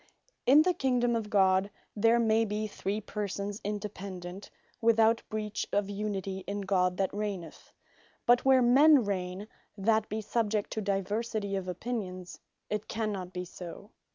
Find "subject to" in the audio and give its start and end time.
10.19-10.81